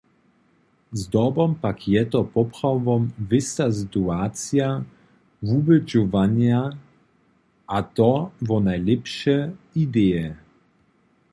Zdobom 0.99 1.51
pak 1.63 1.85
je 1.93 2.01
to 2.13 2.19
poprawom 2.35 3.01
wěsta 3.29 3.65
situacija 3.79 4.69
wubědźowanja, 5.47 6.59
a 7.77 7.79
to 7.95 8.11
wo 8.47 8.57
nalěpše 8.67 9.37
ideje. 9.85 10.27